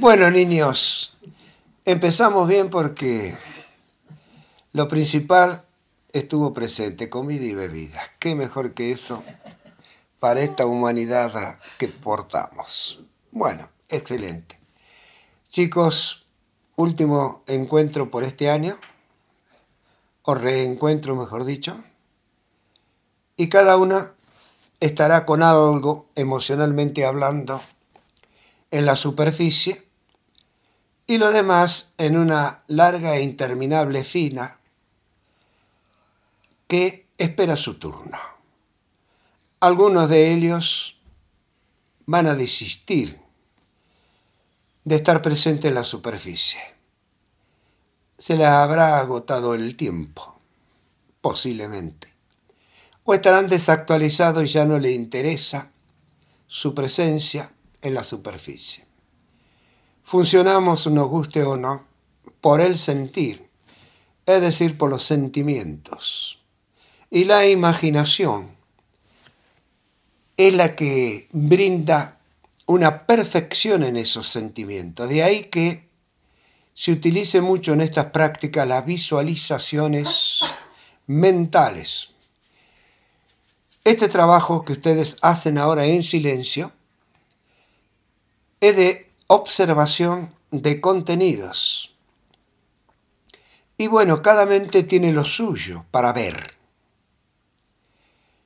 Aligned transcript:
Bueno, 0.00 0.30
niños, 0.30 1.18
empezamos 1.84 2.46
bien 2.46 2.70
porque 2.70 3.36
lo 4.72 4.86
principal 4.86 5.64
estuvo 6.12 6.54
presente, 6.54 7.10
comida 7.10 7.44
y 7.44 7.52
bebida. 7.52 8.00
¿Qué 8.20 8.36
mejor 8.36 8.74
que 8.74 8.92
eso 8.92 9.24
para 10.20 10.42
esta 10.42 10.66
humanidad 10.66 11.58
que 11.78 11.88
portamos? 11.88 13.02
Bueno, 13.32 13.70
excelente. 13.88 14.60
Chicos, 15.48 16.28
último 16.76 17.42
encuentro 17.48 18.08
por 18.08 18.22
este 18.22 18.50
año, 18.50 18.78
o 20.22 20.36
reencuentro 20.36 21.16
mejor 21.16 21.44
dicho, 21.44 21.82
y 23.36 23.48
cada 23.48 23.76
una 23.76 24.12
estará 24.78 25.26
con 25.26 25.42
algo 25.42 26.06
emocionalmente 26.14 27.04
hablando 27.04 27.60
en 28.70 28.86
la 28.86 28.94
superficie 28.94 29.87
y 31.10 31.16
lo 31.16 31.32
demás 31.32 31.94
en 31.96 32.18
una 32.18 32.62
larga 32.66 33.16
e 33.16 33.22
interminable 33.22 34.04
fina 34.04 34.60
que 36.68 37.08
espera 37.16 37.56
su 37.56 37.78
turno. 37.78 38.18
Algunos 39.58 40.10
de 40.10 40.34
ellos 40.34 41.00
van 42.04 42.26
a 42.26 42.34
desistir 42.34 43.18
de 44.84 44.96
estar 44.96 45.22
presente 45.22 45.68
en 45.68 45.74
la 45.74 45.82
superficie. 45.82 46.60
Se 48.18 48.36
les 48.36 48.46
habrá 48.46 48.98
agotado 48.98 49.54
el 49.54 49.76
tiempo, 49.76 50.38
posiblemente. 51.22 52.12
O 53.04 53.14
estarán 53.14 53.48
desactualizados 53.48 54.44
y 54.44 54.48
ya 54.48 54.66
no 54.66 54.78
les 54.78 54.92
interesa 54.92 55.70
su 56.46 56.74
presencia 56.74 57.50
en 57.80 57.94
la 57.94 58.04
superficie. 58.04 58.87
Funcionamos, 60.08 60.86
nos 60.86 61.06
guste 61.06 61.42
o 61.42 61.58
no, 61.58 61.84
por 62.40 62.62
el 62.62 62.78
sentir, 62.78 63.46
es 64.24 64.40
decir, 64.40 64.78
por 64.78 64.88
los 64.88 65.02
sentimientos. 65.02 66.38
Y 67.10 67.24
la 67.24 67.46
imaginación 67.46 68.48
es 70.34 70.54
la 70.54 70.74
que 70.74 71.28
brinda 71.32 72.20
una 72.64 73.06
perfección 73.06 73.82
en 73.82 73.98
esos 73.98 74.26
sentimientos. 74.26 75.10
De 75.10 75.22
ahí 75.22 75.44
que 75.44 75.90
se 76.72 76.92
utilice 76.92 77.42
mucho 77.42 77.74
en 77.74 77.82
estas 77.82 78.06
prácticas 78.06 78.66
las 78.66 78.86
visualizaciones 78.86 80.40
mentales. 81.06 82.08
Este 83.84 84.08
trabajo 84.08 84.64
que 84.64 84.72
ustedes 84.72 85.18
hacen 85.20 85.58
ahora 85.58 85.84
en 85.84 86.02
silencio 86.02 86.72
es 88.58 88.74
de 88.74 89.07
observación 89.30 90.34
de 90.50 90.80
contenidos. 90.80 91.94
Y 93.76 93.86
bueno, 93.86 94.22
cada 94.22 94.46
mente 94.46 94.82
tiene 94.82 95.12
lo 95.12 95.24
suyo 95.24 95.84
para 95.90 96.14
ver. 96.14 96.54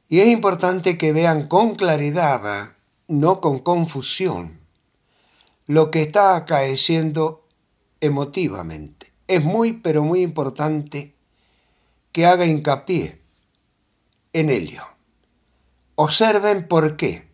Y 0.08 0.18
es 0.18 0.26
importante 0.26 0.98
que 0.98 1.12
vean 1.12 1.46
con 1.46 1.76
claridad, 1.76 2.74
no 3.06 3.40
con 3.40 3.60
confusión, 3.60 4.60
lo 5.68 5.92
que 5.92 6.02
está 6.02 6.34
acaeciendo 6.34 7.46
emotivamente. 8.00 9.12
Es 9.28 9.44
muy, 9.44 9.74
pero 9.74 10.02
muy 10.02 10.20
importante 10.20 11.14
que 12.10 12.26
haga 12.26 12.44
hincapié 12.44 13.22
en 14.32 14.50
ello. 14.50 14.82
Observen 15.94 16.66
por 16.66 16.96
qué 16.96 17.31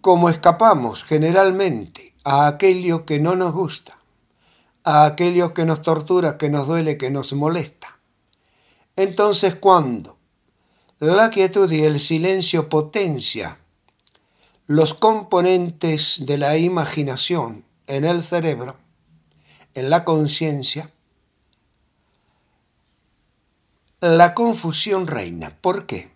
como 0.00 0.30
escapamos 0.30 1.04
generalmente 1.04 2.14
a 2.24 2.46
aquello 2.46 3.04
que 3.04 3.18
no 3.20 3.36
nos 3.36 3.52
gusta, 3.52 3.98
a 4.84 5.04
aquello 5.04 5.54
que 5.54 5.64
nos 5.64 5.82
tortura, 5.82 6.38
que 6.38 6.50
nos 6.50 6.66
duele, 6.66 6.98
que 6.98 7.10
nos 7.10 7.32
molesta. 7.32 7.98
Entonces 8.96 9.54
cuando 9.54 10.16
la 10.98 11.30
quietud 11.30 11.70
y 11.70 11.82
el 11.82 12.00
silencio 12.00 12.68
potencia 12.68 13.58
los 14.66 14.94
componentes 14.94 16.24
de 16.26 16.38
la 16.38 16.56
imaginación 16.56 17.64
en 17.86 18.04
el 18.04 18.22
cerebro, 18.22 18.76
en 19.74 19.90
la 19.90 20.04
conciencia, 20.04 20.90
la 24.00 24.34
confusión 24.34 25.06
reina. 25.06 25.56
¿Por 25.60 25.86
qué? 25.86 26.10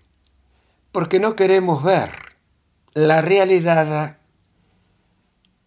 Porque 0.92 1.20
no 1.20 1.36
queremos 1.36 1.82
ver 1.84 2.29
la 2.92 3.22
realidad 3.22 4.18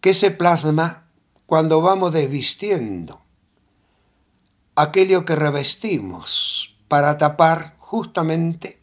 que 0.00 0.12
se 0.12 0.30
plasma 0.30 1.06
cuando 1.46 1.80
vamos 1.80 2.12
desvistiendo 2.12 3.22
aquello 4.74 5.24
que 5.24 5.36
revestimos 5.36 6.76
para 6.88 7.16
tapar 7.16 7.76
justamente 7.78 8.80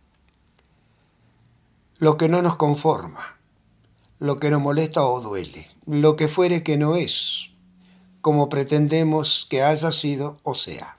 lo 1.97 2.17
que 2.17 2.29
no 2.29 2.41
nos 2.41 2.55
conforma, 2.55 3.37
lo 4.17 4.37
que 4.37 4.49
nos 4.49 4.61
molesta 4.61 5.05
o 5.05 5.21
duele, 5.21 5.69
lo 5.85 6.15
que 6.15 6.27
fuere 6.27 6.63
que 6.63 6.77
no 6.77 6.95
es, 6.95 7.51
como 8.21 8.49
pretendemos 8.49 9.45
que 9.49 9.61
haya 9.61 9.91
sido 9.91 10.39
o 10.41 10.55
sea. 10.55 10.97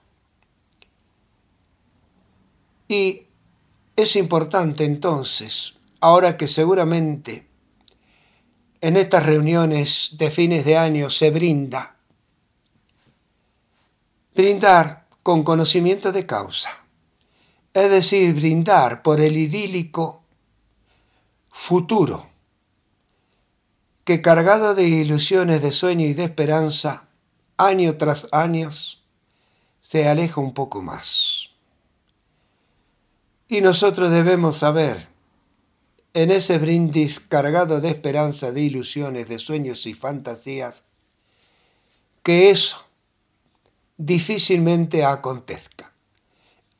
Y 2.86 3.26
es 3.96 4.14
importante 4.16 4.84
entonces 4.84 5.74
ahora 6.02 6.36
que 6.36 6.48
seguramente 6.48 7.46
en 8.80 8.96
estas 8.96 9.24
reuniones 9.24 10.16
de 10.18 10.32
fines 10.32 10.64
de 10.64 10.76
año 10.76 11.08
se 11.10 11.30
brinda, 11.30 11.96
brindar 14.34 15.06
con 15.22 15.44
conocimiento 15.44 16.10
de 16.10 16.26
causa, 16.26 16.70
es 17.72 17.88
decir, 17.88 18.34
brindar 18.34 19.02
por 19.02 19.20
el 19.20 19.36
idílico 19.36 20.24
futuro 21.48 22.28
que 24.04 24.20
cargado 24.20 24.74
de 24.74 24.88
ilusiones 24.88 25.62
de 25.62 25.70
sueño 25.70 26.06
y 26.06 26.14
de 26.14 26.24
esperanza, 26.24 27.06
año 27.56 27.96
tras 27.96 28.26
año, 28.32 28.70
se 29.80 30.08
aleja 30.08 30.40
un 30.40 30.52
poco 30.52 30.82
más. 30.82 31.50
Y 33.46 33.60
nosotros 33.60 34.10
debemos 34.10 34.58
saber 34.58 35.11
en 36.14 36.30
ese 36.30 36.58
brindis 36.58 37.20
cargado 37.20 37.80
de 37.80 37.88
esperanza, 37.88 38.52
de 38.52 38.60
ilusiones, 38.60 39.28
de 39.28 39.38
sueños 39.38 39.86
y 39.86 39.94
fantasías, 39.94 40.84
que 42.22 42.50
eso 42.50 42.84
difícilmente 43.96 45.04
acontezca, 45.04 45.92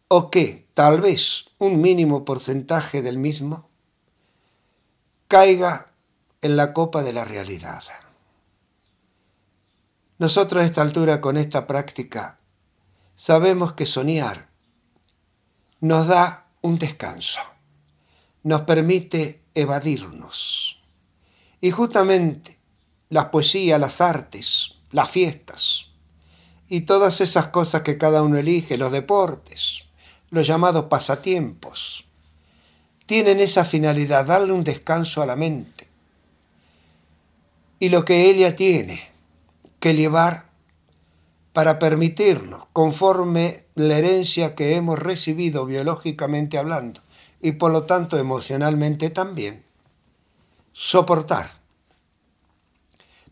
o 0.08 0.30
que 0.30 0.66
tal 0.74 1.00
vez 1.00 1.46
un 1.58 1.80
mínimo 1.80 2.24
porcentaje 2.24 3.00
del 3.00 3.18
mismo 3.18 3.68
caiga 5.28 5.92
en 6.42 6.56
la 6.56 6.74
copa 6.74 7.02
de 7.02 7.12
la 7.14 7.24
realidad. 7.24 7.82
Nosotros 10.18 10.62
a 10.62 10.66
esta 10.66 10.82
altura, 10.82 11.20
con 11.20 11.36
esta 11.36 11.66
práctica, 11.66 12.38
sabemos 13.16 13.72
que 13.72 13.86
soñar 13.86 14.50
nos 15.80 16.06
da 16.06 16.50
un 16.60 16.78
descanso 16.78 17.40
nos 18.42 18.62
permite 18.62 19.42
evadirnos. 19.54 20.80
Y 21.60 21.70
justamente 21.70 22.58
la 23.08 23.30
poesía, 23.30 23.78
las 23.78 24.00
artes, 24.00 24.74
las 24.90 25.10
fiestas 25.10 25.88
y 26.68 26.82
todas 26.82 27.20
esas 27.20 27.48
cosas 27.48 27.82
que 27.82 27.98
cada 27.98 28.22
uno 28.22 28.38
elige, 28.38 28.78
los 28.78 28.92
deportes, 28.92 29.84
los 30.30 30.46
llamados 30.46 30.86
pasatiempos, 30.86 32.06
tienen 33.06 33.40
esa 33.40 33.64
finalidad, 33.64 34.24
darle 34.24 34.52
un 34.52 34.64
descanso 34.64 35.20
a 35.20 35.26
la 35.26 35.36
mente. 35.36 35.86
Y 37.78 37.90
lo 37.90 38.04
que 38.04 38.30
ella 38.30 38.56
tiene 38.56 39.02
que 39.80 39.94
llevar 39.94 40.46
para 41.52 41.78
permitirnos, 41.78 42.64
conforme 42.72 43.64
la 43.74 43.98
herencia 43.98 44.54
que 44.54 44.76
hemos 44.76 44.98
recibido 44.98 45.66
biológicamente 45.66 46.56
hablando, 46.56 47.02
y 47.42 47.52
por 47.52 47.72
lo 47.72 47.82
tanto 47.84 48.16
emocionalmente 48.16 49.10
también. 49.10 49.64
Soportar. 50.72 51.50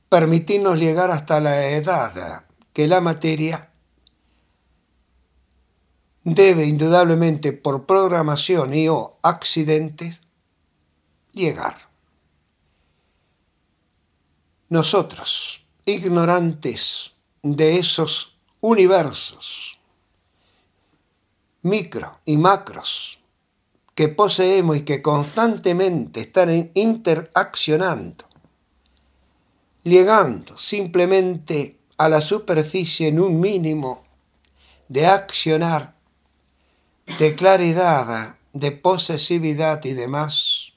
Permitirnos 0.09 0.79
llegar 0.79 1.11
hasta 1.11 1.41
la 1.41 1.69
edad 1.69 2.45
que 2.73 2.89
la 2.89 3.01
materia 3.01 3.71
debe 6.25 6.67
indudablemente 6.67 7.53
por 7.53 7.87
programación 7.87 8.75
y 8.75 8.89
o 8.89 9.19
accidentes 9.23 10.23
llegar. 11.33 11.77
Nosotros, 14.69 15.65
ignorantes 15.85 17.13
de 17.43 17.79
esos 17.79 18.37
universos, 18.61 19.79
micro 21.63 22.21
y 22.25 22.37
macros, 22.37 23.20
que 24.01 24.09
poseemos 24.09 24.79
y 24.79 24.81
que 24.81 25.03
constantemente 25.03 26.21
están 26.21 26.71
interaccionando, 26.73 28.25
llegando 29.83 30.57
simplemente 30.57 31.77
a 31.99 32.09
la 32.09 32.23
superficie 32.23 33.09
en 33.09 33.21
un 33.21 33.39
mínimo 33.39 34.05
de 34.89 35.05
accionar, 35.05 35.97
de 37.19 37.35
claridad, 37.35 38.37
de 38.55 38.73
posesividad 38.73 39.85
y 39.85 39.93
demás, 39.93 40.73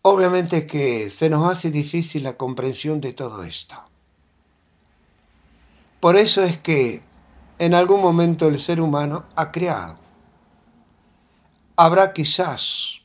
obviamente 0.00 0.66
que 0.66 1.10
se 1.10 1.28
nos 1.28 1.52
hace 1.52 1.70
difícil 1.70 2.22
la 2.22 2.38
comprensión 2.38 2.98
de 3.02 3.12
todo 3.12 3.44
esto. 3.44 3.76
Por 6.00 6.16
eso 6.16 6.44
es 6.44 6.56
que 6.56 7.02
en 7.58 7.74
algún 7.74 8.00
momento 8.00 8.48
el 8.48 8.58
ser 8.58 8.80
humano 8.80 9.26
ha 9.36 9.52
creado. 9.52 10.01
Habrá 11.76 12.12
quizás 12.12 13.02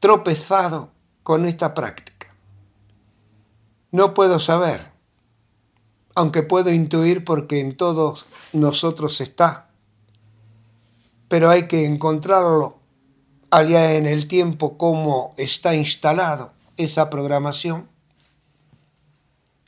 tropezado 0.00 0.90
con 1.22 1.46
esta 1.46 1.74
práctica. 1.74 2.34
No 3.90 4.14
puedo 4.14 4.38
saber, 4.38 4.92
aunque 6.14 6.42
puedo 6.42 6.70
intuir 6.72 7.24
porque 7.24 7.60
en 7.60 7.76
todos 7.76 8.26
nosotros 8.52 9.20
está, 9.20 9.68
pero 11.28 11.50
hay 11.50 11.66
que 11.66 11.86
encontrarlo 11.86 12.78
allá 13.50 13.94
en 13.94 14.06
el 14.06 14.28
tiempo 14.28 14.76
cómo 14.76 15.32
está 15.36 15.74
instalado 15.74 16.52
esa 16.76 17.08
programación 17.08 17.88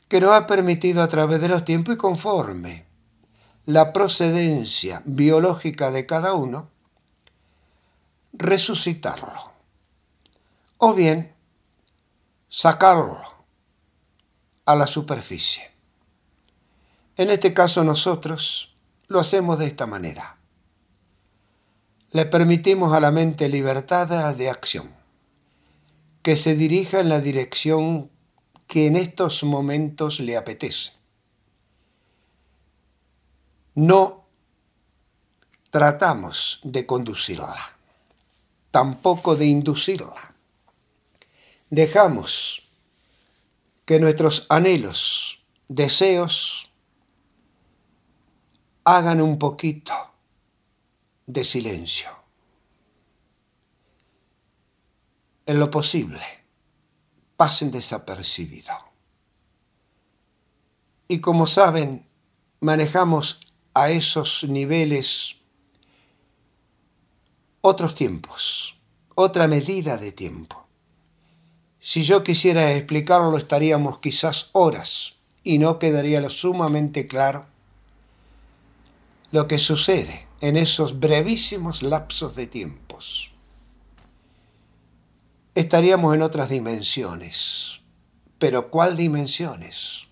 que 0.07 0.21
nos 0.21 0.31
ha 0.31 0.47
permitido 0.47 1.01
a 1.01 1.09
través 1.09 1.41
de 1.41 1.49
los 1.49 1.65
tiempos 1.65 1.95
y 1.95 1.97
conforme 1.97 2.85
la 3.65 3.91
procedencia 3.91 5.01
biológica 5.05 5.91
de 5.91 6.05
cada 6.05 6.33
uno, 6.33 6.69
resucitarlo. 8.37 9.51
O 10.77 10.93
bien 10.93 11.35
sacarlo 12.47 13.21
a 14.65 14.75
la 14.75 14.87
superficie. 14.87 15.71
En 17.15 17.29
este 17.31 17.53
caso 17.53 17.83
nosotros 17.83 18.75
lo 19.07 19.19
hacemos 19.19 19.57
de 19.57 19.65
esta 19.65 19.87
manera. 19.87 20.37
Le 22.11 22.25
permitimos 22.25 22.93
a 22.93 22.99
la 22.99 23.11
mente 23.11 23.49
libertad 23.49 24.35
de 24.35 24.49
acción, 24.49 24.95
que 26.21 26.37
se 26.37 26.55
dirija 26.55 26.99
en 26.99 27.09
la 27.09 27.21
dirección 27.21 28.11
que 28.67 28.87
en 28.87 28.95
estos 28.95 29.43
momentos 29.43 30.19
le 30.19 30.37
apetece. 30.37 30.93
No 33.75 34.25
tratamos 35.69 36.59
de 36.63 36.85
conducirla, 36.85 37.76
tampoco 38.77 39.35
de 39.35 39.47
inducirla 39.47 40.35
dejamos 41.71 42.61
que 43.85 43.99
nuestros 43.99 44.45
anhelos, 44.49 45.39
deseos, 45.67 46.69
hagan 48.83 49.19
un 49.19 49.39
poquito 49.39 49.95
de 51.25 51.43
silencio. 51.43 52.11
En 55.47 55.57
lo 55.57 55.71
posible, 55.71 56.21
pasen 57.35 57.71
desapercibido. 57.71 58.75
Y 61.07 61.19
como 61.19 61.47
saben, 61.47 62.07
manejamos 62.59 63.39
a 63.73 63.89
esos 63.89 64.43
niveles 64.47 65.36
otros 67.67 67.95
tiempos, 67.95 68.75
otra 69.15 69.47
medida 69.47 69.97
de 69.97 70.11
tiempo. 70.11 70.65
Si 71.79 72.03
yo 72.03 72.23
quisiera 72.23 72.71
explicarlo 72.73 73.37
estaríamos 73.37 73.99
quizás 73.99 74.49
horas 74.53 75.15
y 75.43 75.57
no 75.59 75.77
quedaría 75.77 76.21
lo 76.21 76.29
sumamente 76.29 77.07
claro 77.07 77.45
lo 79.31 79.47
que 79.47 79.57
sucede 79.57 80.27
en 80.39 80.55
esos 80.55 80.99
brevísimos 80.99 81.83
lapsos 81.83 82.35
de 82.35 82.47
tiempos. 82.47 83.31
Estaríamos 85.53 86.15
en 86.15 86.21
otras 86.21 86.49
dimensiones. 86.49 87.81
Pero 88.39 88.69
¿cuál 88.69 88.95
dimensiones? 88.95 90.07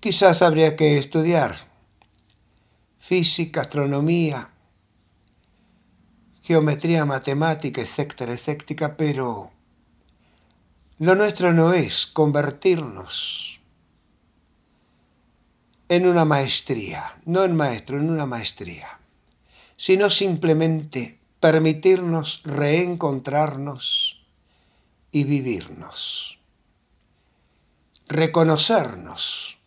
Quizás 0.00 0.42
habría 0.42 0.76
que 0.76 0.98
estudiar 0.98 1.54
física, 2.98 3.62
astronomía, 3.62 4.50
geometría 6.46 7.04
matemática, 7.04 7.80
etcétera, 7.80 8.32
etcétera, 8.34 8.96
pero 8.96 9.50
lo 11.00 11.16
nuestro 11.16 11.52
no 11.52 11.72
es 11.72 12.06
convertirnos 12.06 13.60
en 15.88 16.06
una 16.06 16.24
maestría, 16.24 17.18
no 17.24 17.42
en 17.42 17.56
maestro, 17.56 17.98
en 17.98 18.10
una 18.10 18.26
maestría, 18.26 19.00
sino 19.76 20.08
simplemente 20.08 21.18
permitirnos 21.40 22.42
reencontrarnos 22.44 24.24
y 25.10 25.24
vivirnos, 25.24 26.38
reconocernos 28.06 29.58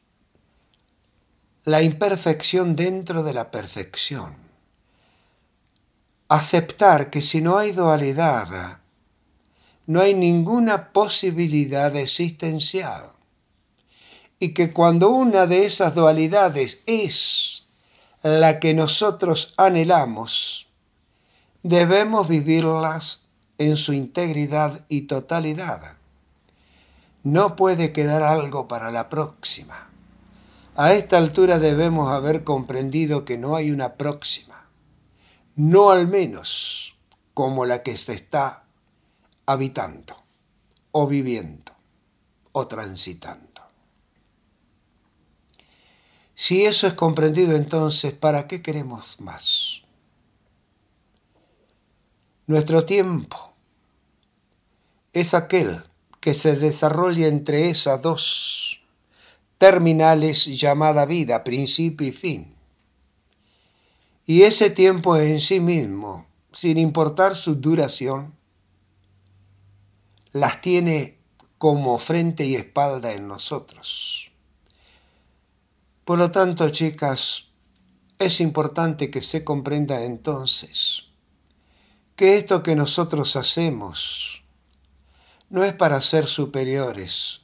la 1.65 1.81
imperfección 1.81 2.77
dentro 2.77 3.21
de 3.23 3.33
la 3.33 3.51
perfección, 3.51 4.48
aceptar 6.29 7.09
que 7.09 7.21
si 7.21 7.41
no 7.41 7.57
hay 7.57 7.71
dualidad, 7.71 8.79
no 9.87 9.99
hay 9.99 10.13
ninguna 10.13 10.93
posibilidad 10.93 11.95
existencial. 11.95 13.11
Y 14.39 14.53
que 14.53 14.71
cuando 14.71 15.09
una 15.09 15.47
de 15.47 15.65
esas 15.65 15.95
dualidades 15.95 16.83
es 16.85 17.65
la 18.21 18.59
que 18.59 18.73
nosotros 18.73 19.53
anhelamos, 19.57 20.67
debemos 21.63 22.27
vivirlas 22.27 23.23
en 23.57 23.75
su 23.75 23.93
integridad 23.93 24.85
y 24.87 25.01
totalidad. 25.01 25.97
No 27.23 27.55
puede 27.55 27.91
quedar 27.91 28.21
algo 28.21 28.67
para 28.67 28.91
la 28.91 29.09
próxima. 29.09 29.89
A 30.75 30.93
esta 30.93 31.17
altura 31.17 31.59
debemos 31.59 32.09
haber 32.09 32.43
comprendido 32.43 33.25
que 33.25 33.37
no 33.37 33.55
hay 33.55 33.71
una 33.71 33.95
próxima, 33.95 34.58
no 35.59 35.89
al 35.89 36.07
menos 36.07 36.95
como 37.33 37.65
la 37.65 37.83
que 37.83 37.97
se 37.97 38.13
está 38.13 38.63
habitando 39.45 40.15
o 40.93 41.05
viviendo 41.05 41.73
o 42.53 42.65
transitando. 42.65 43.61
Si 46.33 46.63
eso 46.63 46.87
es 46.87 46.93
comprendido 46.93 47.57
entonces, 47.57 48.13
¿para 48.13 48.47
qué 48.47 48.61
queremos 48.61 49.19
más? 49.19 49.81
Nuestro 52.47 52.85
tiempo 52.85 53.51
es 55.11 55.33
aquel 55.33 55.83
que 56.21 56.35
se 56.35 56.55
desarrolla 56.55 57.27
entre 57.27 57.69
esas 57.69 58.01
dos 58.01 58.79
terminales 59.57 60.45
llamada 60.45 61.05
vida, 61.05 61.43
principio 61.43 62.07
y 62.07 62.13
fin. 62.13 62.58
Y 64.29 64.43
ese 64.43 64.69
tiempo 64.69 65.17
en 65.17 65.39
sí 65.39 65.59
mismo, 65.59 66.27
sin 66.51 66.77
importar 66.77 67.35
su 67.35 67.55
duración, 67.55 68.35
las 70.33 70.61
tiene 70.61 71.17
como 71.57 71.97
frente 71.97 72.45
y 72.45 72.53
espalda 72.53 73.11
en 73.11 73.27
nosotros. 73.27 74.29
Por 76.05 76.19
lo 76.19 76.29
tanto, 76.29 76.69
chicas, 76.69 77.47
es 78.19 78.39
importante 78.39 79.09
que 79.09 79.23
se 79.23 79.43
comprenda 79.43 80.03
entonces 80.03 81.05
que 82.15 82.37
esto 82.37 82.61
que 82.61 82.75
nosotros 82.75 83.35
hacemos 83.35 84.43
no 85.49 85.63
es 85.63 85.73
para 85.73 86.01
ser 86.01 86.27
superiores, 86.27 87.41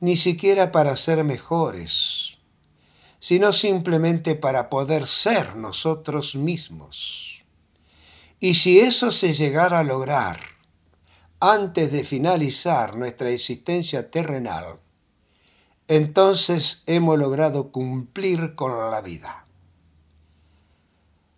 ni 0.00 0.16
siquiera 0.16 0.72
para 0.72 0.96
ser 0.96 1.22
mejores, 1.22 2.33
sino 3.24 3.54
simplemente 3.54 4.34
para 4.34 4.68
poder 4.68 5.06
ser 5.06 5.56
nosotros 5.56 6.34
mismos. 6.34 7.42
Y 8.38 8.56
si 8.56 8.80
eso 8.80 9.10
se 9.12 9.32
llegara 9.32 9.78
a 9.78 9.82
lograr, 9.82 10.38
antes 11.40 11.90
de 11.90 12.04
finalizar 12.04 12.98
nuestra 12.98 13.30
existencia 13.30 14.10
terrenal, 14.10 14.78
entonces 15.88 16.82
hemos 16.84 17.18
logrado 17.18 17.72
cumplir 17.72 18.54
con 18.54 18.90
la 18.90 19.00
vida. 19.00 19.46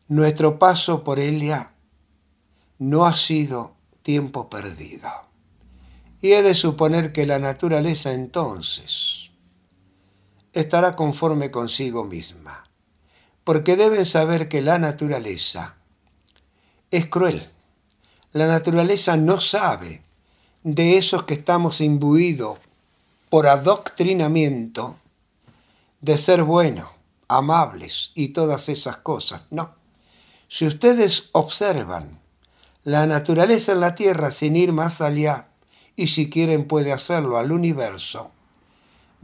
Nuestro 0.09 0.59
paso 0.59 1.05
por 1.05 1.21
ella 1.21 1.75
no 2.81 3.07
ha 3.07 3.15
sido 3.15 3.77
tiempo 4.03 4.51
perdido. 4.51 5.09
Y 6.21 6.33
he 6.33 6.43
de 6.43 6.57
suponer 6.57 7.13
que 7.13 7.27
la 7.27 7.39
naturaleza 7.39 8.13
entonces 8.13 9.26
estará 10.61 10.97
conforme 10.97 11.51
consigo 11.51 12.05
misma, 12.05 12.65
porque 13.45 13.77
deben 13.77 14.05
saber 14.05 14.49
que 14.49 14.63
la 14.63 14.79
naturaleza 14.79 15.77
es 16.91 17.07
cruel 17.07 17.51
la 18.37 18.47
naturaleza 18.49 19.17
no 19.17 19.41
sabe 19.41 20.03
de 20.63 20.99
esos 20.99 21.23
que 21.23 21.33
estamos 21.33 21.81
imbuidos 21.81 22.59
por 23.31 23.47
adoctrinamiento 23.47 24.97
de 26.03 26.19
ser 26.19 26.43
buenos, 26.43 26.91
amables 27.29 28.11
y 28.15 28.29
todas 28.29 28.69
esas 28.69 28.99
cosas. 28.99 29.41
No. 29.51 29.75
Si 30.49 30.67
ustedes 30.67 31.31
observan 31.33 32.21
la 32.85 33.07
naturaleza 33.07 33.73
en 33.73 33.81
la 33.81 33.95
Tierra 33.95 34.31
sin 34.31 34.55
ir 34.55 34.75
más 34.75 35.01
allá, 35.01 35.49
y 35.97 36.09
si 36.09 36.29
quieren 36.29 36.69
puede 36.69 36.93
hacerlo 36.93 37.39
al 37.39 37.53
universo, 37.53 38.33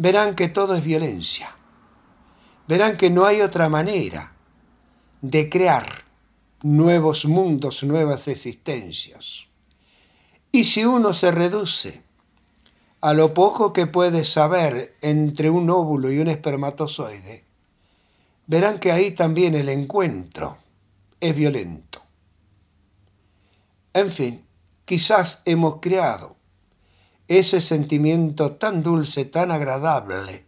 verán 0.03 0.35
que 0.35 0.49
todo 0.49 0.75
es 0.75 0.83
violencia. 0.83 1.55
Verán 2.67 2.97
que 2.97 3.09
no 3.09 3.25
hay 3.25 3.41
otra 3.41 3.69
manera 3.69 4.35
de 5.21 5.49
crear 5.49 5.87
nuevos 6.63 7.25
mundos, 7.25 7.85
nuevas 7.85 8.27
existencias. 8.27 9.47
Y 10.51 10.65
si 10.65 10.85
uno 10.85 11.15
se 11.15 11.31
reduce 11.31 12.03
a 13.01 13.13
lo 13.15 13.33
poco 13.33 13.73
que 13.73 13.87
puede 13.87 14.25
saber 14.25 14.97
entre 15.03 15.51
un 15.51 15.71
óvulo 15.71 16.11
y 16.11 16.19
un 16.19 16.27
espermatozoide, 16.27 17.45
verán 18.49 18.81
que 18.81 18.91
ahí 18.91 19.13
también 19.13 19.55
el 19.55 19.69
encuentro 19.69 20.59
es 21.21 21.33
violento. 21.33 22.03
En 23.95 24.11
fin, 24.11 24.45
quizás 24.85 25.43
hemos 25.45 25.77
creado 25.81 26.42
ese 27.39 27.61
sentimiento 27.61 28.53
tan 28.53 28.83
dulce, 28.83 29.25
tan 29.25 29.51
agradable, 29.51 30.47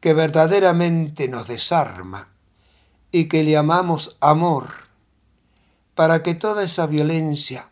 que 0.00 0.14
verdaderamente 0.14 1.28
nos 1.28 1.48
desarma 1.48 2.28
y 3.10 3.28
que 3.28 3.42
le 3.42 3.52
llamamos 3.52 4.16
amor, 4.20 4.68
para 5.94 6.22
que 6.22 6.34
toda 6.34 6.64
esa 6.64 6.86
violencia 6.86 7.68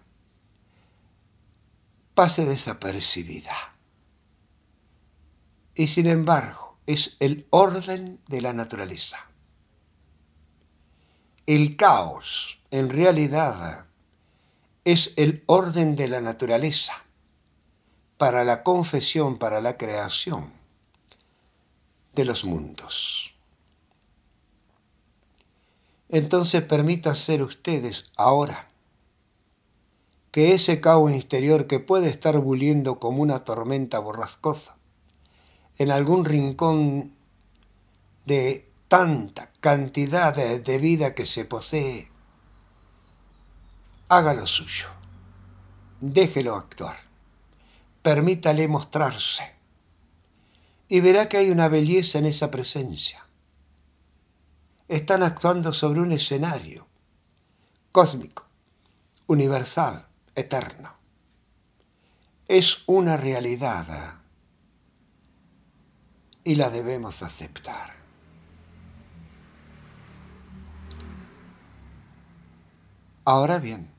pase 2.15 2.45
desapercibida. 2.45 3.57
Y 5.75 5.89
sin 5.89 6.07
embargo, 6.07 6.77
es 6.87 7.17
el 7.21 7.47
orden 7.51 8.21
de 8.29 8.41
la 8.41 8.53
naturaleza. 8.53 9.19
El 11.47 11.77
caos, 11.77 12.61
en 12.71 12.91
realidad, 12.91 13.87
es 14.85 15.15
el 15.17 15.43
orden 15.47 15.97
de 15.97 16.09
la 16.09 16.21
naturaleza 16.21 17.05
para 18.21 18.45
la 18.45 18.63
confesión, 18.63 19.39
para 19.39 19.63
la 19.63 19.79
creación 19.79 20.53
de 22.15 22.27
los 22.27 22.45
mundos. 22.45 23.33
Entonces 26.11 26.61
permita 26.61 27.15
ser 27.15 27.43
ustedes 27.43 28.13
ahora 28.19 28.69
que 30.33 30.53
ese 30.53 30.83
caos 30.83 31.13
interior 31.13 31.67
que 31.67 31.81
puede 31.81 32.11
estar 32.11 32.39
buliendo 32.41 33.01
como 33.01 33.23
una 33.23 33.43
tormenta 33.43 33.99
borrascosa 34.01 34.77
en 35.79 35.91
algún 35.91 36.27
rincón 36.27 37.15
de 38.27 38.69
tanta 38.89 39.51
cantidad 39.61 40.35
de, 40.35 40.79
vida 40.79 41.15
que 41.15 41.25
se 41.25 41.47
posee, 41.47 42.11
haga 44.11 44.35
lo 44.35 44.47
suyo, 44.47 44.89
déjelo 46.03 46.55
actuar, 46.55 47.10
permítale 48.03 48.67
mostrarse 48.69 49.55
y 50.89 51.01
verá 51.01 51.29
que 51.29 51.37
hay 51.37 51.51
una 51.51 51.69
belleza 51.69 52.19
en 52.19 52.27
esa 52.27 52.51
presencia. 52.51 53.27
Están 54.89 55.23
actuando 55.23 55.73
sobre 55.73 56.01
un 56.01 56.11
escenario 56.13 56.89
cósmico, 57.93 58.47
universal, 59.27 60.07
eterno. 60.35 60.95
Es 62.49 62.83
una 62.87 63.17
realidad 63.17 64.21
y 66.43 66.57
la 66.57 66.71
debemos 66.71 67.23
aceptar. 67.23 67.95
Ahora 73.25 73.59
bien, 73.59 73.93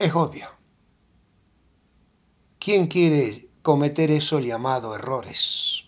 es 0.00 0.12
obvio. 0.14 0.63
¿Quién 2.64 2.86
quiere 2.86 3.50
cometer 3.60 4.10
eso 4.10 4.40
llamado 4.40 4.94
errores? 4.94 5.84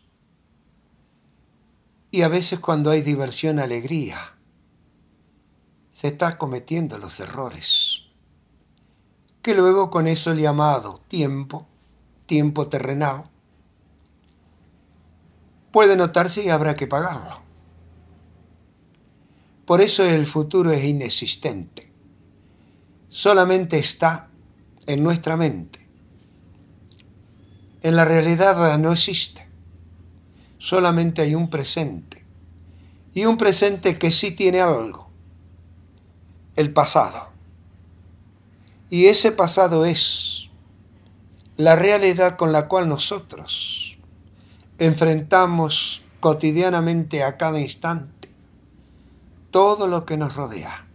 Y 2.11 2.21
a 2.21 2.29
veces 2.29 2.61
cuando 2.61 2.91
hay 2.91 3.01
diversión, 3.01 3.59
alegría, 3.59 4.37
se 5.91 6.09
está 6.09 6.37
cometiendo 6.37 6.99
los 6.99 7.19
errores 7.19 8.03
que 9.41 9.55
luego 9.55 9.89
con 9.89 10.07
eso 10.07 10.35
llamado 10.35 11.01
tiempo, 11.09 11.67
tiempo 12.27 12.69
terrenal, 12.69 13.31
puede 15.73 15.97
notarse 15.97 16.45
y 16.45 16.51
habrá 16.51 16.75
que 16.75 16.87
pagarlo. 16.87 17.41
Por 19.65 19.81
eso 19.81 20.05
el 20.05 20.27
futuro 20.27 20.73
es 20.73 20.85
inexistente. 20.85 21.91
Solamente 23.09 23.79
está 23.79 24.29
en 24.87 25.03
nuestra 25.03 25.39
mente. 25.39 25.86
En 27.83 27.97
la 27.97 28.05
realidad 28.05 28.79
no 28.79 28.93
existe. 28.93 29.47
Solamente 30.59 31.23
hay 31.23 31.35
un 31.35 31.51
presente. 31.51 32.25
Y 33.15 33.25
un 33.25 33.37
presente 33.37 33.99
que 33.99 34.11
sí 34.11 34.33
tiene 34.33 34.61
algo. 34.61 35.11
El 36.57 36.73
pasado. 36.73 37.29
Y 38.89 39.07
ese 39.07 39.33
pasado 39.33 39.85
es 39.85 40.49
la 41.57 41.77
realidad 41.77 42.37
con 42.37 42.53
la 42.53 42.69
cual 42.69 42.89
nosotros 42.89 43.97
enfrentamos 44.79 46.03
cotidianamente 46.21 47.23
a 47.23 47.37
cada 47.37 47.61
instante 47.61 48.29
todo 49.51 49.87
lo 49.87 50.05
que 50.05 50.17
nos 50.17 50.35
rodea. 50.35 50.87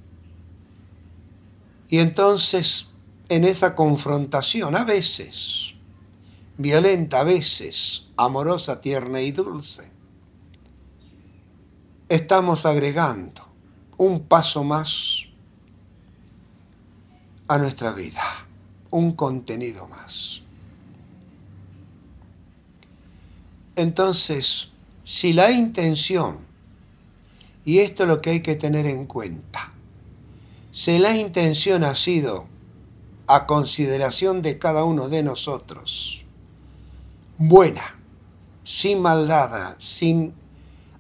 Y 1.90 2.00
entonces 2.00 2.90
en 3.28 3.44
esa 3.44 3.76
confrontación, 3.76 4.76
a 4.76 4.84
veces 4.84 5.71
violenta, 6.58 7.22
a 7.22 7.24
veces 7.24 8.12
amorosa, 8.17 8.81
tierna 8.81 9.22
y 9.22 9.31
dulce, 9.31 9.91
estamos 12.10 12.65
agregando 12.65 13.48
un 13.98 14.24
paso 14.24 14.63
más 14.63 15.25
a 17.48 17.58
nuestra 17.58 17.93
vida, 17.93 18.24
un 18.89 19.13
contenido 19.13 19.88
más. 19.88 20.41
Entonces, 23.75 24.70
si 25.03 25.34
la 25.34 25.51
intención, 25.51 26.39
y 27.65 27.79
esto 27.79 28.03
es 28.03 28.10
lo 28.10 28.22
que 28.22 28.31
hay 28.31 28.41
que 28.41 28.55
tener 28.55 28.86
en 28.86 29.05
cuenta, 29.05 29.74
si 30.72 31.00
la 31.00 31.15
intención 31.15 31.84
ha 31.84 31.96
sido 31.96 32.48
a 33.27 33.46
consideración 33.46 34.41
de 34.41 34.58
cada 34.58 34.84
uno 34.84 35.10
de 35.10 35.24
nosotros, 35.24 36.21
buena, 37.41 38.00
sin 38.63 39.01
maldad, 39.01 39.75
sin 39.79 40.36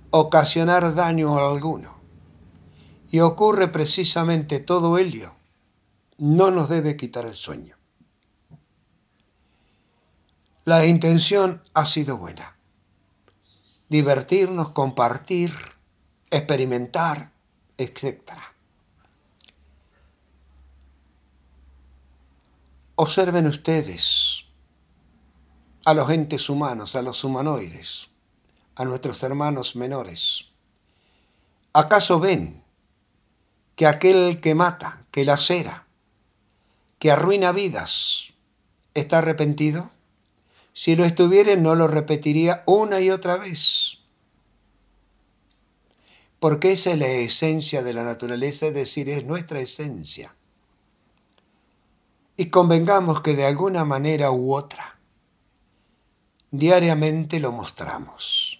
ocasionar 0.09 0.95
daño 0.95 1.37
alguno, 1.37 1.95
y 3.11 3.19
ocurre 3.19 3.67
precisamente 3.67 4.59
todo 4.59 4.97
ello 4.97 5.35
no 6.17 6.49
nos 6.49 6.67
debe 6.67 6.97
quitar 6.97 7.25
el 7.25 7.35
sueño. 7.35 7.75
La 10.65 10.85
intención 10.85 11.61
ha 11.73 11.85
sido 11.85 12.17
buena. 12.17 12.57
Divertirnos, 13.89 14.69
compartir, 14.69 15.53
experimentar, 16.31 17.31
etc. 17.77 18.31
Observen 22.95 23.45
ustedes 23.47 24.50
a 25.85 25.93
los 25.93 26.09
entes 26.09 26.49
humanos, 26.49 26.95
a 26.95 27.01
los 27.01 27.23
humanoides, 27.23 28.09
a 28.75 28.85
nuestros 28.85 29.21
hermanos 29.23 29.75
menores. 29.75 30.45
¿Acaso 31.73 32.19
ven 32.19 32.63
que 33.75 33.87
aquel 33.87 34.39
que 34.41 34.55
mata, 34.55 35.05
que 35.11 35.25
lacera, 35.25 35.87
que 36.99 37.11
arruina 37.11 37.51
vidas, 37.51 38.27
¿está 38.93 39.19
arrepentido? 39.19 39.91
Si 40.73 40.95
lo 40.95 41.03
estuviera, 41.03 41.55
no 41.55 41.75
lo 41.75 41.87
repetiría 41.87 42.63
una 42.65 43.01
y 43.01 43.09
otra 43.09 43.37
vez. 43.37 43.97
Porque 46.39 46.71
esa 46.71 46.91
es 46.91 46.99
la 46.99 47.07
esencia 47.07 47.83
de 47.83 47.93
la 47.93 48.03
naturaleza, 48.03 48.67
es 48.67 48.73
decir, 48.73 49.09
es 49.09 49.25
nuestra 49.25 49.59
esencia. 49.59 50.35
Y 52.37 52.47
convengamos 52.47 53.21
que 53.21 53.35
de 53.35 53.45
alguna 53.45 53.85
manera 53.85 54.31
u 54.31 54.55
otra, 54.55 54.97
diariamente 56.51 57.39
lo 57.39 57.51
mostramos. 57.51 58.59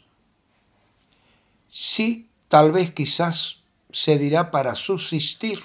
Sí, 1.68 2.30
tal 2.48 2.72
vez 2.72 2.92
quizás 2.92 3.64
se 3.92 4.18
dirá 4.18 4.52
para 4.52 4.76
subsistir, 4.76 5.62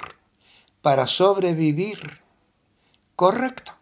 para 0.83 1.07
sobrevivir, 1.07 2.23
Correcto. 3.15 3.73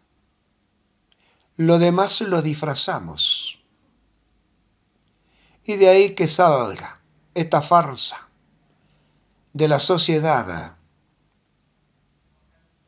lo 1.57 1.77
demás 1.77 2.21
lo 2.21 2.41
disfrazamos. 2.41 3.59
Y 5.65 5.75
de 5.75 5.89
ahí 5.89 6.15
que 6.15 6.27
salga 6.27 7.01
esta 7.33 7.61
farsa 7.61 8.29
de 9.51 9.67
la 9.67 9.79
sociedad 9.79 10.77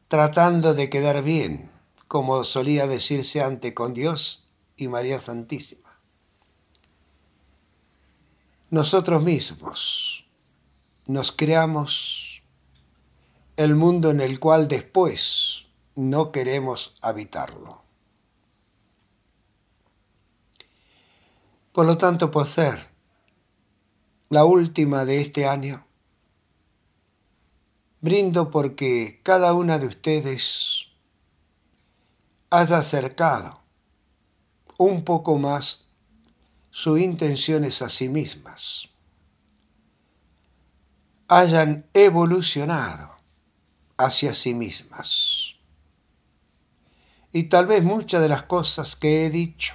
tratando 0.08 0.74
de 0.74 0.90
quedar 0.90 1.22
bien, 1.22 1.70
como 2.08 2.46
solía 2.46 2.88
decirse 2.88 3.42
ante 3.42 3.74
con 3.74 3.94
Dios 3.94 4.47
y 4.78 4.88
María 4.88 5.20
Santísima. 5.20 5.90
Nosotros 8.70 9.24
mismos 9.24 10.26
nos 11.08 11.32
creamos 11.32 12.44
el 13.56 13.76
mundo 13.76 14.12
en 14.12 14.22
el 14.22 14.40
cual 14.40 14.68
después 14.68 15.66
no 15.96 16.32
queremos 16.32 16.96
habitarlo. 17.02 17.82
Por 21.72 21.86
lo 21.86 21.98
tanto, 21.98 22.30
por 22.30 22.46
ser 22.46 22.90
la 24.30 24.46
última 24.46 25.06
de 25.06 25.22
este 25.22 25.48
año, 25.48 25.88
brindo 28.02 28.52
porque 28.52 29.22
cada 29.24 29.54
una 29.54 29.80
de 29.80 29.88
ustedes 29.88 30.88
haya 32.50 32.78
acercado 32.80 33.67
un 34.78 35.04
poco 35.04 35.38
más 35.38 35.88
sus 36.72 37.00
intenciones 37.00 37.82
a 37.82 37.90
sí 37.90 38.10
mismas, 38.10 38.90
hayan 41.28 41.86
evolucionado 41.94 43.16
hacia 43.98 44.34
sí 44.34 44.54
mismas. 44.54 45.56
Y 47.34 47.44
tal 47.44 47.66
vez 47.68 47.84
muchas 47.84 48.22
de 48.22 48.30
las 48.30 48.44
cosas 48.44 48.96
que 48.96 49.26
he 49.26 49.30
dicho 49.30 49.74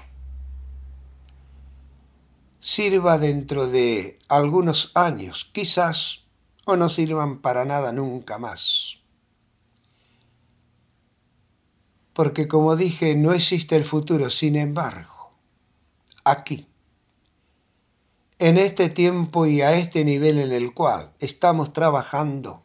sirva 2.61 3.18
dentro 3.18 3.66
de 3.66 4.21
algunos 4.28 4.92
años, 4.94 5.50
quizás, 5.52 6.21
o 6.64 6.76
no 6.76 6.88
sirvan 6.88 7.40
para 7.40 7.64
nada 7.64 7.92
nunca 7.92 8.38
más. 8.38 9.01
Porque 12.12 12.47
como 12.49 12.76
dije, 12.76 13.16
no 13.16 13.33
existe 13.33 13.76
el 13.76 13.85
futuro, 13.85 14.28
sin 14.28 14.57
embargo, 14.57 15.33
aquí, 16.25 16.66
en 18.38 18.59
este 18.59 18.88
tiempo 18.88 19.47
y 19.47 19.61
a 19.61 19.73
este 19.73 20.04
nivel 20.04 20.38
en 20.38 20.52
el 20.52 20.75
cual 20.75 21.12
estamos 21.21 21.73
trabajando, 21.73 22.64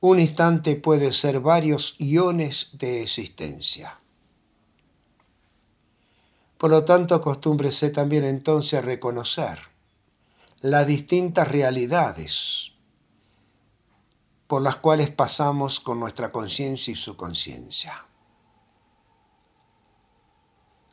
un 0.00 0.18
instante 0.18 0.76
puede 0.76 1.12
ser 1.12 1.40
varios 1.40 1.94
iones 1.98 2.70
de 2.72 3.02
existencia. 3.02 4.00
Por 6.58 6.70
lo 6.70 6.84
tanto, 6.84 7.14
acostúmbrese 7.14 7.90
también 7.90 8.24
entonces 8.24 8.78
a 8.78 8.82
reconocer 8.82 9.58
las 10.60 10.86
distintas 10.86 11.50
realidades 11.50 12.71
por 14.52 14.60
las 14.60 14.76
cuales 14.76 15.10
pasamos 15.10 15.80
con 15.80 15.98
nuestra 15.98 16.30
conciencia 16.30 16.92
y 16.92 16.94
su 16.94 17.16
conciencia. 17.16 18.04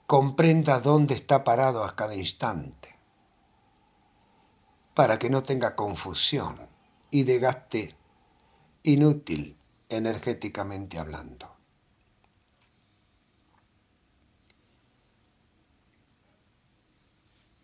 Comprenda 0.08 0.80
dónde 0.80 1.14
está 1.14 1.44
parado 1.44 1.84
a 1.84 1.94
cada 1.94 2.16
instante 2.16 2.98
para 4.94 5.20
que 5.20 5.30
no 5.30 5.44
tenga 5.44 5.76
confusión 5.76 6.70
y 7.12 7.24
desgaste 7.24 7.98
inútil 8.84 9.58
energéticamente 9.90 10.98
hablando. 10.98 11.54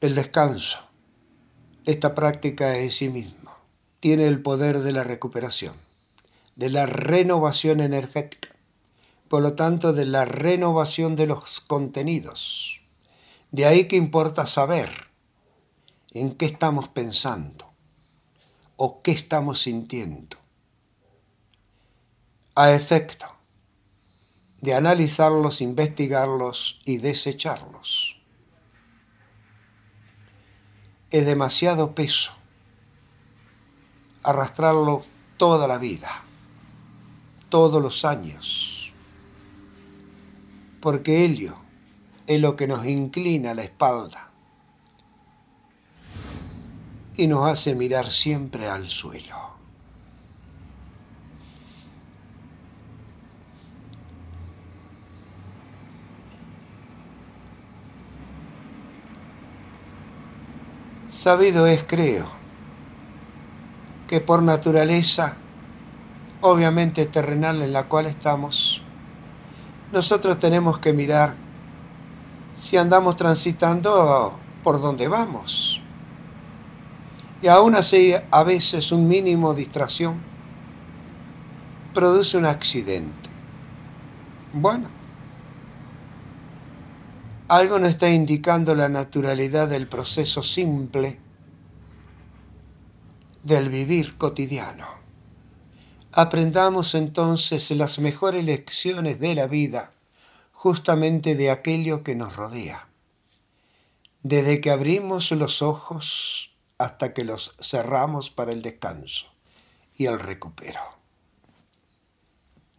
El 0.01 0.13
descanso, 0.13 0.79
esta 1.85 2.13
práctica 2.13 2.79
en 2.79 2.91
sí 2.91 3.07
mismo, 3.07 3.55
tiene 4.01 4.27
el 4.27 4.41
poder 4.41 4.79
de 4.79 4.91
la 4.91 5.05
recuperación, 5.05 5.84
de 6.55 6.69
la 6.69 6.85
renovación 6.85 7.79
energética, 7.79 8.49
por 9.27 9.41
lo 9.41 9.53
tanto 9.53 9.93
de 9.93 10.05
la 10.05 10.25
renovación 10.25 11.15
de 11.15 11.27
los 11.27 11.59
contenidos. 11.59 12.81
De 13.51 13.65
ahí 13.65 13.87
que 13.87 13.95
importa 13.95 14.45
saber 14.45 14.89
en 16.11 16.35
qué 16.35 16.45
estamos 16.45 16.87
pensando 16.87 17.73
o 18.77 19.01
qué 19.01 19.11
estamos 19.11 19.61
sintiendo, 19.61 20.37
a 22.55 22.71
efecto 22.71 23.25
de 24.61 24.73
analizarlos, 24.73 25.61
investigarlos 25.61 26.81
y 26.85 26.97
desecharlos. 26.97 28.17
Es 31.11 31.25
demasiado 31.25 31.93
peso 31.93 32.33
arrastrarlo 34.23 35.05
toda 35.37 35.67
la 35.67 35.77
vida, 35.77 36.24
todos 37.55 37.81
los 37.81 38.03
años, 38.03 38.91
porque 40.81 41.23
ello 41.23 41.55
es 42.27 42.41
lo 42.41 42.57
que 42.57 42.67
nos 42.67 42.85
inclina 42.85 43.53
la 43.53 43.63
espalda 43.63 44.29
y 47.15 47.27
nos 47.27 47.49
hace 47.49 47.73
mirar 47.73 48.11
siempre 48.11 48.67
al 48.67 48.89
suelo. 48.89 49.55
Sabido 61.07 61.67
es, 61.67 61.85
creo, 61.87 62.27
que 64.09 64.19
por 64.19 64.43
naturaleza, 64.43 65.37
obviamente 66.41 67.05
terrenal 67.05 67.61
en 67.61 67.73
la 67.73 67.83
cual 67.83 68.05
estamos, 68.05 68.81
nosotros 69.91 70.39
tenemos 70.39 70.79
que 70.79 70.93
mirar 70.93 71.35
si 72.55 72.77
andamos 72.77 73.15
transitando 73.15 74.37
por 74.63 74.81
donde 74.81 75.07
vamos. 75.07 75.81
Y 77.41 77.47
aún 77.47 77.75
así, 77.75 78.13
a 78.31 78.43
veces 78.43 78.91
un 78.91 79.07
mínimo 79.07 79.53
distracción 79.53 80.19
produce 81.93 82.37
un 82.37 82.45
accidente. 82.45 83.29
Bueno, 84.53 84.87
algo 87.47 87.77
nos 87.77 87.91
está 87.91 88.09
indicando 88.09 88.73
la 88.73 88.89
naturalidad 88.89 89.69
del 89.69 89.87
proceso 89.87 90.41
simple 90.41 91.19
del 93.43 93.69
vivir 93.69 94.17
cotidiano. 94.17 95.04
Aprendamos 96.15 96.95
entonces 96.95 97.69
las 97.71 97.99
mejores 97.99 98.43
lecciones 98.43 99.19
de 99.19 99.35
la 99.35 99.47
vida 99.47 99.91
justamente 100.53 101.35
de 101.35 101.51
aquello 101.51 102.03
que 102.03 102.15
nos 102.15 102.35
rodea. 102.35 102.87
Desde 104.23 104.61
que 104.61 104.71
abrimos 104.71 105.29
los 105.31 105.61
ojos 105.61 106.55
hasta 106.77 107.13
que 107.13 107.23
los 107.23 107.55
cerramos 107.61 108.31
para 108.31 108.51
el 108.51 108.61
descanso 108.61 109.27
y 109.95 110.07
el 110.07 110.17
recupero. 110.17 110.81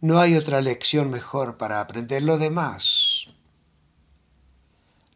No 0.01 0.19
hay 0.19 0.35
otra 0.35 0.61
lección 0.61 1.09
mejor 1.09 1.57
para 1.57 1.79
aprender 1.79 2.23
lo 2.23 2.37
demás 2.37 3.27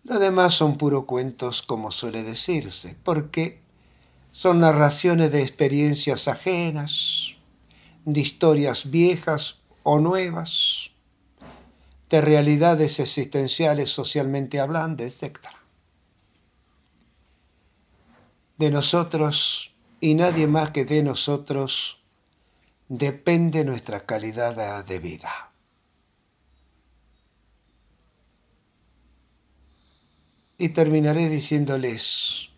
lo 0.04 0.18
demás 0.18 0.56
son 0.56 0.78
puro 0.78 1.06
cuentos, 1.06 1.62
como 1.62 1.92
suele 1.92 2.24
decirse, 2.24 2.96
porque 3.04 3.62
son 4.32 4.60
narraciones 4.60 5.32
de 5.32 5.42
experiencias 5.42 6.28
ajenas, 6.28 7.36
de 8.06 8.20
historias 8.20 8.90
viejas 8.90 9.60
o 9.84 10.00
nuevas, 10.00 10.92
de 12.10 12.22
realidades 12.22 13.00
existenciales 13.00 13.90
socialmente 13.90 14.60
hablando, 14.60 15.04
etc. 15.04 15.40
De 18.58 18.70
nosotros 18.70 19.74
y 20.00 20.16
nadie 20.16 20.48
más 20.48 20.72
que 20.72 20.84
de 20.86 21.04
nosotros 21.04 22.04
depende 22.90 23.64
nuestra 23.64 24.06
calidad 24.06 24.84
de 24.84 25.00
vida. 25.00 25.52
Y 30.58 30.70
terminaré 30.70 31.30
diciéndoles 31.30 32.50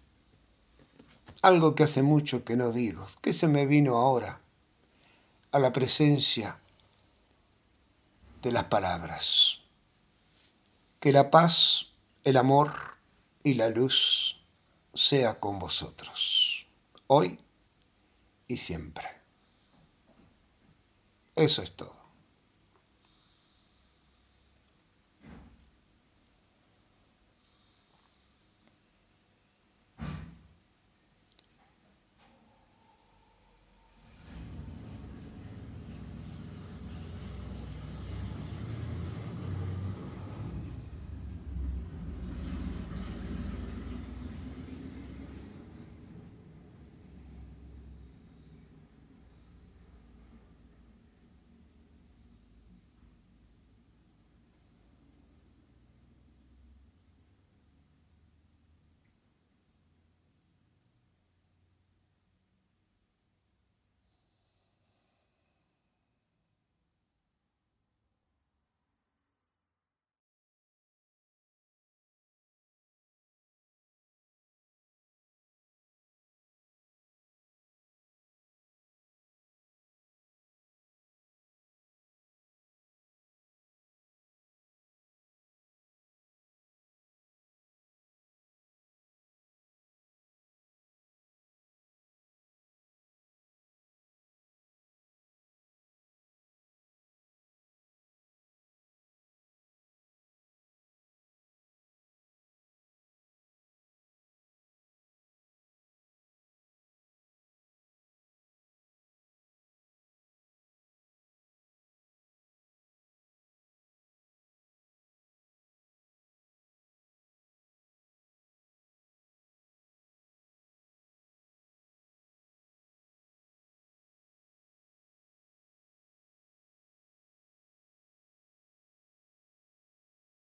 algo 1.41 1.75
que 1.75 1.83
hace 1.83 2.01
mucho 2.01 2.43
que 2.43 2.57
no 2.57 2.71
digo, 2.71 3.05
que 3.21 3.31
se 3.31 3.47
me 3.47 3.65
vino 3.65 3.97
ahora 3.97 4.42
a 5.53 5.59
la 5.59 5.71
presencia 5.71 6.59
de 8.41 8.51
las 8.51 8.65
palabras. 8.65 9.59
Que 10.99 11.11
la 11.11 11.29
paz, 11.29 11.91
el 12.23 12.37
amor 12.37 12.73
y 13.43 13.53
la 13.53 13.69
luz 13.69 14.41
sea 14.93 15.39
con 15.39 15.59
vosotros, 15.59 16.65
hoy 17.07 17.39
y 18.47 18.57
siempre. 18.57 19.07
Eso 21.35 21.61
es 21.61 21.71
todo. 21.75 22.02